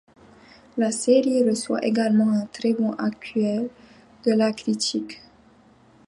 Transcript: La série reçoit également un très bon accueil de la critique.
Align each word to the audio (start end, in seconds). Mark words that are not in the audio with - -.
La 0.79 0.89
série 0.91 1.47
reçoit 1.47 1.85
également 1.85 2.31
un 2.31 2.47
très 2.47 2.73
bon 2.73 2.93
accueil 2.93 3.69
de 4.25 4.31
la 4.33 4.51
critique. 4.51 5.21